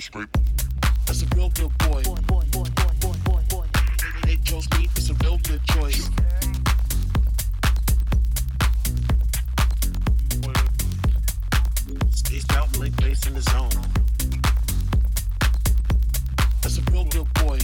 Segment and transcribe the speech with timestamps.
[0.00, 0.36] don't scrape.
[1.06, 2.02] That's a real good boy.
[2.02, 3.66] boy, boy, boy, boy, boy, boy, boy.
[4.24, 4.36] They
[4.78, 6.08] me, it's a real good choice.
[12.10, 13.70] Stays out, late, place in the zone.
[16.62, 17.59] That's a real good boy.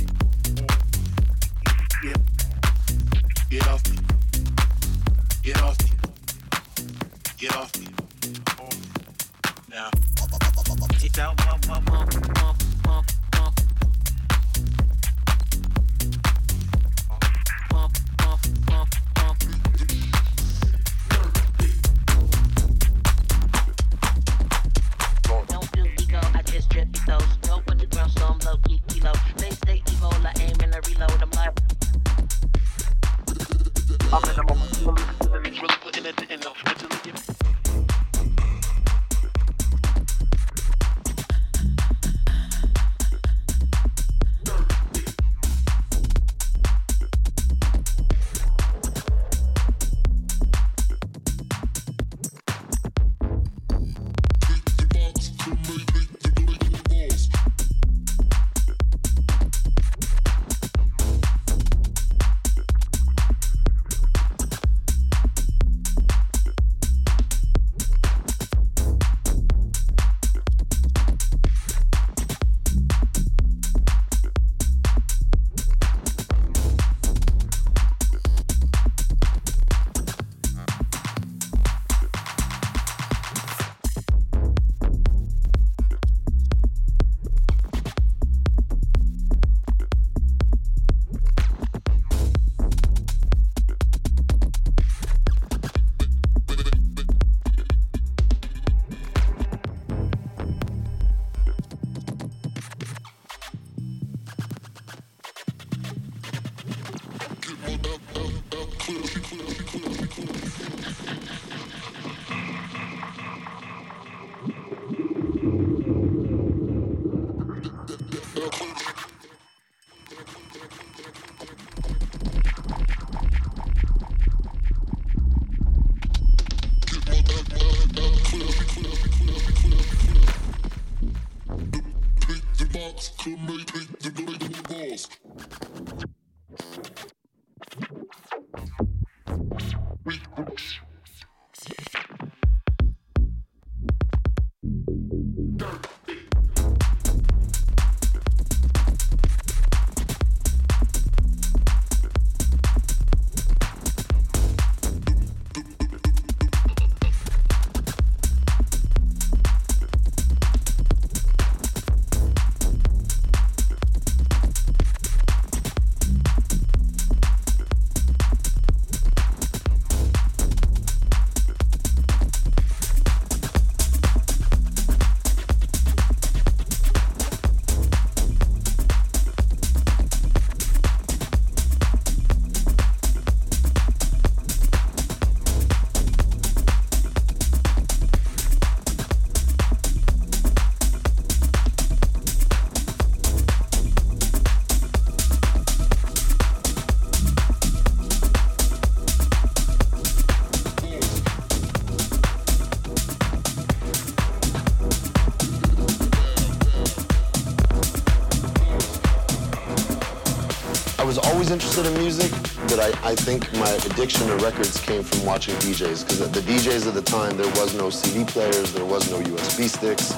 [211.57, 212.31] Interested in music,
[212.69, 216.05] but I, I think my addiction to records came from watching DJs.
[216.05, 219.67] Because the DJs at the time, there was no CD players, there was no USB
[219.67, 220.13] sticks.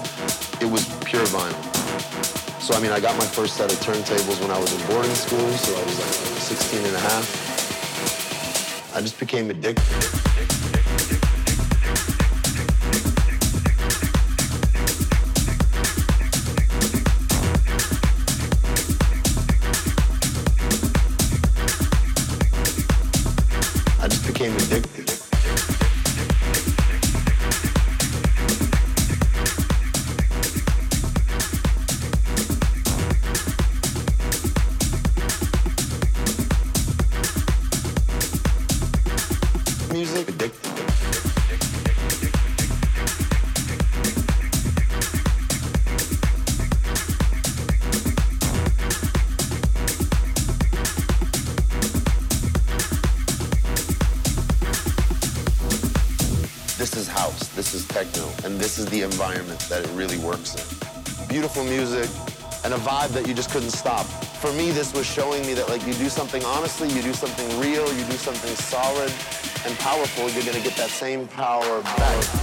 [0.60, 1.54] It was pure vinyl.
[2.60, 5.14] So, I mean, I got my first set of turntables when I was in boarding
[5.14, 8.96] school, so I was like 16 and a half.
[8.96, 10.87] I just became addicted.
[58.88, 61.28] That it really works in.
[61.28, 62.08] Beautiful music
[62.64, 64.06] and a vibe that you just couldn't stop.
[64.40, 67.46] For me, this was showing me that like you do something honestly, you do something
[67.60, 69.12] real, you do something solid
[69.66, 72.37] and powerful, you're gonna get that same power back,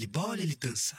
[0.00, 0.96] ele bola, ele dança.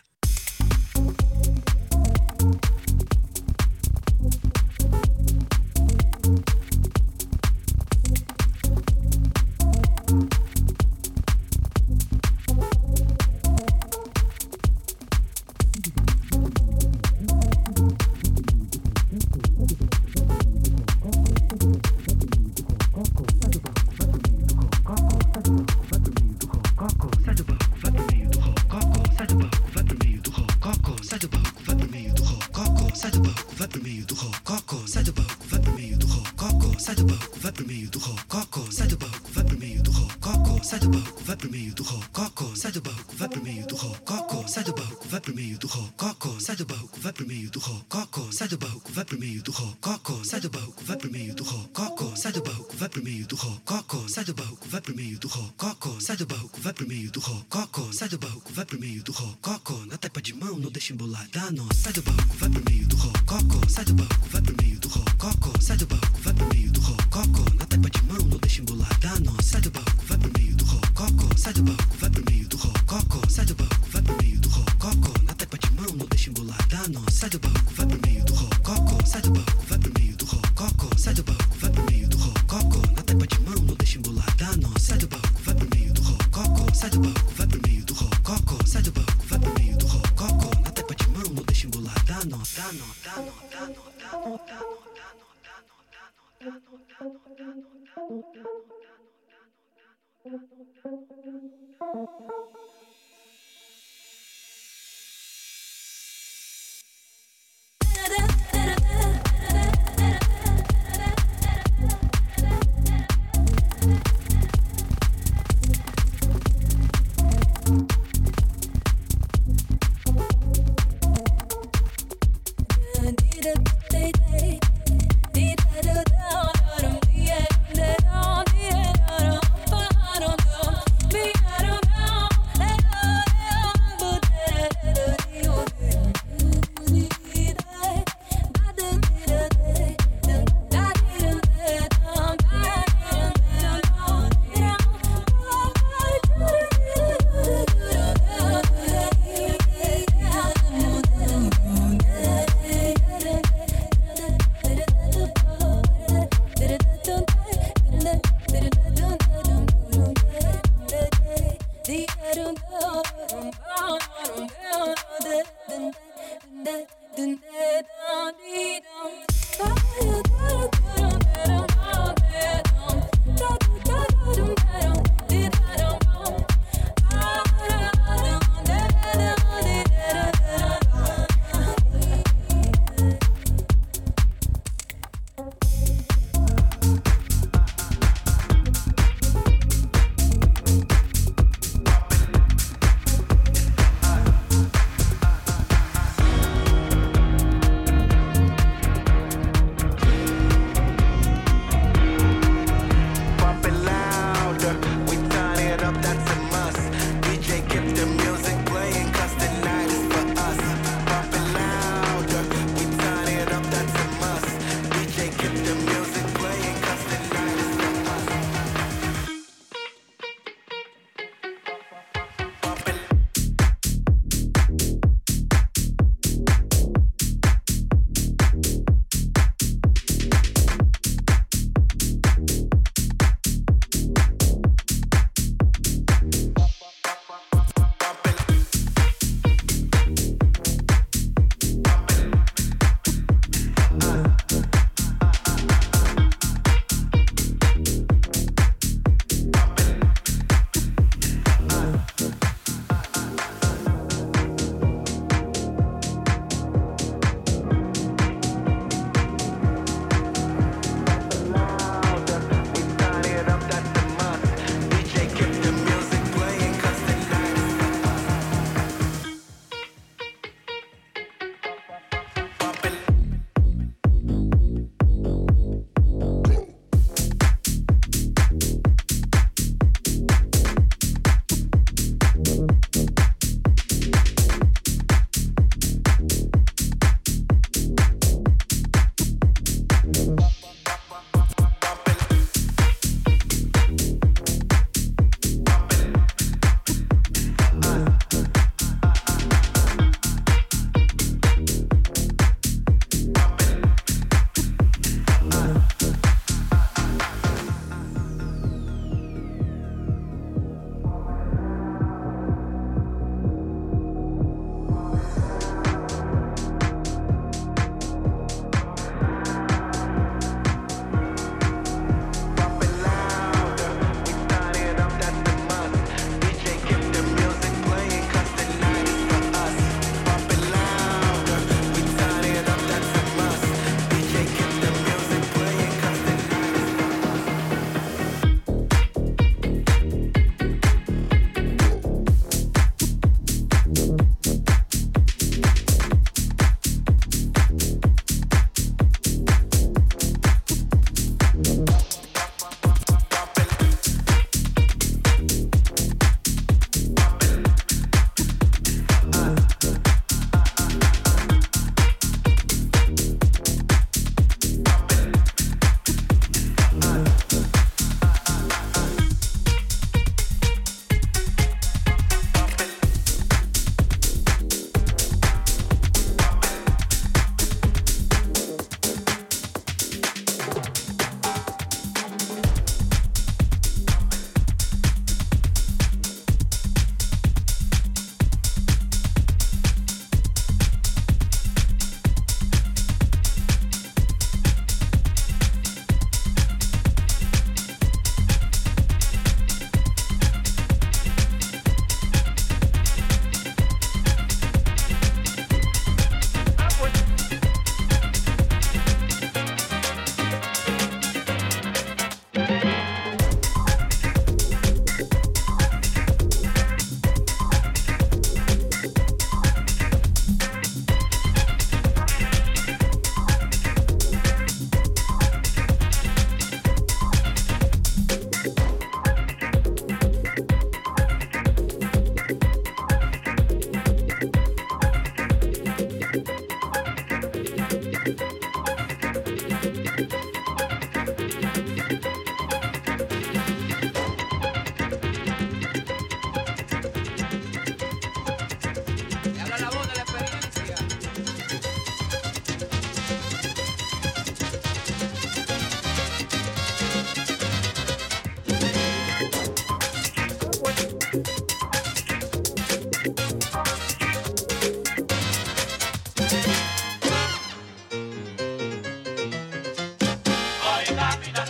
[471.16, 471.61] la vida.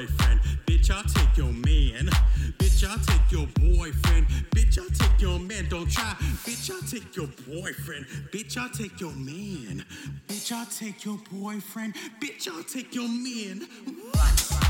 [0.00, 0.40] boyfriend.
[0.66, 2.08] Bitch, I'll take your man.
[2.58, 4.26] Bitch, I'll take your boyfriend.
[4.50, 5.68] Bitch, I'll take your man.
[5.68, 6.14] Don't try.
[6.44, 8.06] Bitch, I'll take your boyfriend.
[8.32, 9.84] Bitch, I'll take your man.
[10.28, 11.94] Bitch, I'll take your boyfriend.
[12.20, 13.66] Bitch, I'll take your man.
[14.12, 14.69] What?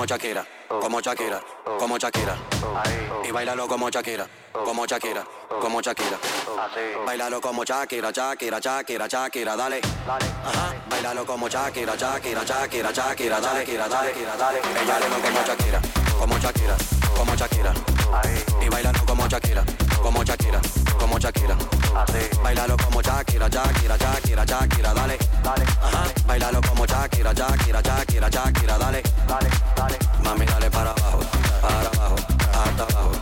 [0.00, 0.46] como Shakira,
[0.80, 1.42] como Shakira,
[1.78, 2.34] como Shakira.
[3.22, 4.26] Y bailalo como Shakira,
[4.64, 5.22] como Shakira,
[5.60, 6.18] como Shakira.
[7.04, 9.82] Bailalo como Shakira, Shakira, Shakira, Shakira, dale.
[10.08, 10.74] Ajá.
[10.88, 14.60] Bailalo como Shakira, Shakira, Shakira, Shakira, dale, Shakira, dale, dale.
[14.74, 15.80] Bailalo como Shakira,
[16.18, 16.76] como Shakira,
[17.14, 17.74] como Shakira.
[18.64, 19.64] Y bailalo como Shakira,
[20.02, 20.60] como Shakira,
[20.98, 21.56] como Shakira.
[22.42, 25.18] Bailalo como Shakira, Shakira, Shakira, Shakira, dale.
[25.42, 25.64] Dale.
[25.82, 26.04] Ajá.
[26.26, 29.02] Bailalo como Shakira, Shakira, Shakira, Shakira, dale.
[29.26, 29.98] Dale, dale.
[30.24, 31.20] Mami, dale para abajo,
[31.60, 32.16] para abajo,
[32.52, 33.19] hasta abajo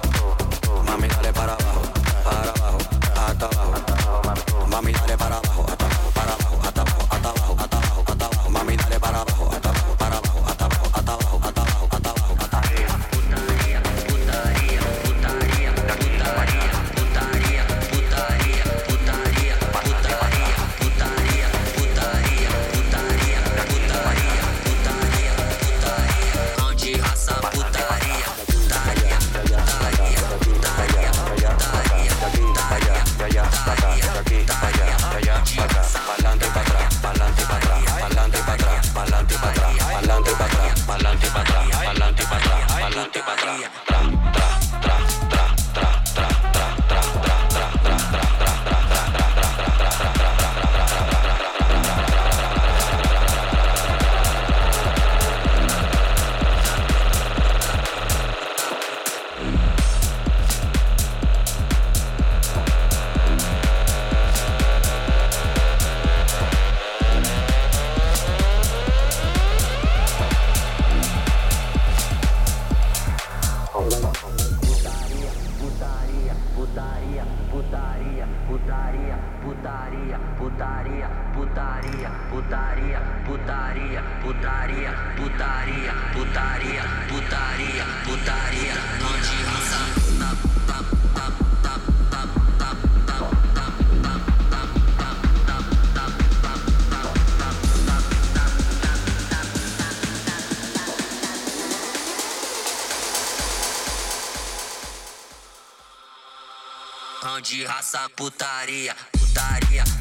[107.41, 109.97] de raça, putaria, putaria.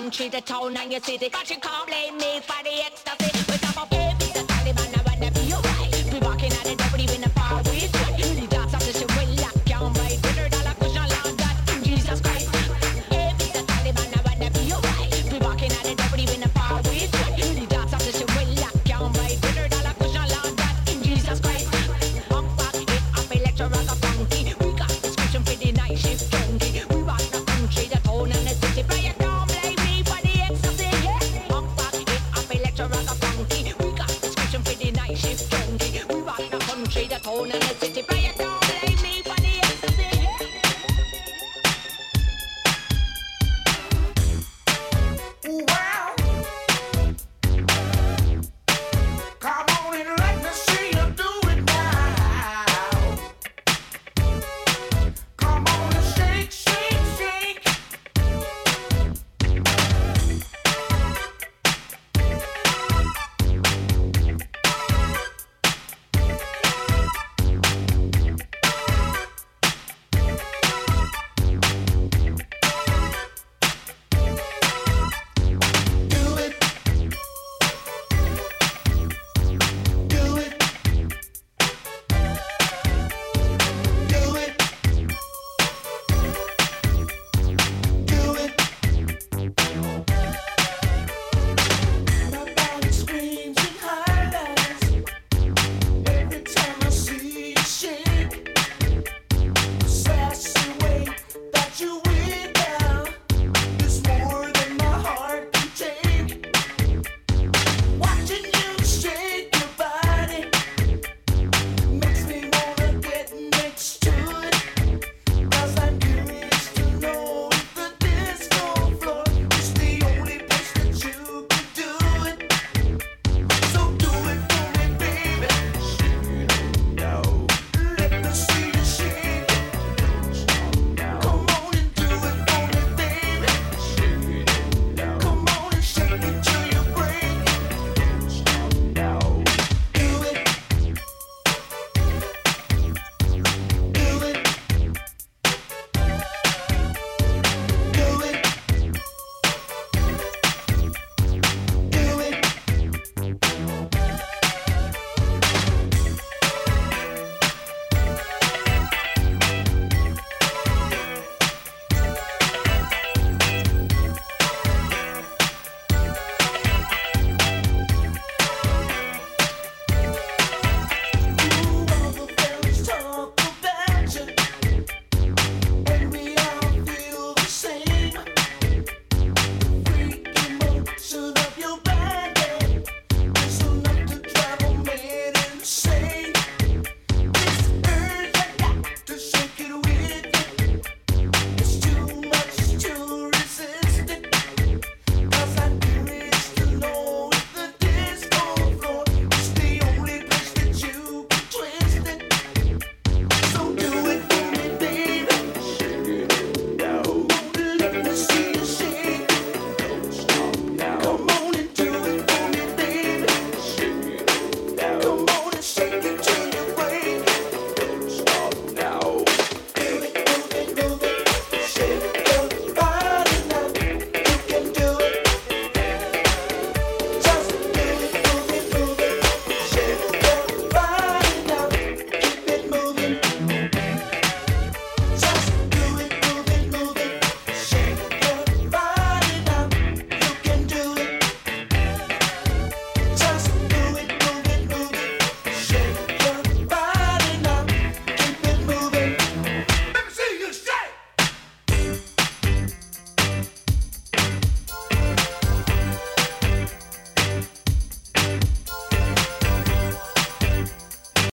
[0.00, 1.28] Country, the town, and your city.
[1.30, 1.89] But you can't